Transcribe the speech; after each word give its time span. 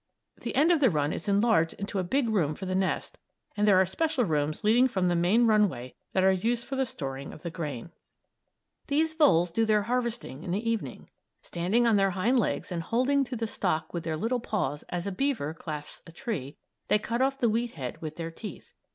The 0.39 0.55
end 0.55 0.71
of 0.71 0.79
the 0.79 0.89
run 0.89 1.13
is 1.13 1.27
enlarged 1.27 1.73
into 1.75 1.99
a 1.99 2.03
big 2.03 2.27
room 2.27 2.55
for 2.55 2.65
the 2.65 2.73
nest, 2.73 3.19
and 3.55 3.67
there 3.67 3.79
are 3.79 3.85
special 3.85 4.25
rooms 4.25 4.63
leading 4.63 4.87
from 4.87 5.09
the 5.09 5.15
main 5.15 5.45
runway 5.45 5.93
that 6.13 6.23
are 6.23 6.31
used 6.31 6.65
for 6.65 6.75
the 6.75 6.87
storing 6.87 7.31
of 7.31 7.43
the 7.43 7.51
grain. 7.51 7.91
These 8.87 9.13
voles 9.13 9.51
do 9.51 9.63
their 9.63 9.83
harvesting 9.83 10.41
in 10.41 10.49
the 10.49 10.67
evening. 10.67 11.11
Standing 11.43 11.85
on 11.85 11.97
their 11.97 12.09
hind 12.17 12.39
legs 12.39 12.71
and 12.71 12.81
holding 12.81 13.23
to 13.25 13.35
the 13.35 13.45
stock 13.45 13.93
with 13.93 14.03
their 14.03 14.17
little 14.17 14.39
paws 14.39 14.81
as 14.89 15.05
a 15.05 15.11
beaver 15.11 15.53
clasps 15.53 16.01
a 16.07 16.11
tree, 16.11 16.57
they 16.87 16.97
cut 16.97 17.21
off 17.21 17.37
the 17.37 17.47
wheat 17.47 17.73
head 17.73 18.01
with 18.01 18.15
their 18.15 18.31
teeth. 18.31 18.73